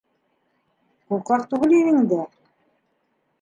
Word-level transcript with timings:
Ҡурҡаҡ 1.13 1.43
түгел 1.51 1.77
инең 1.81 2.01
дә... 2.15 2.19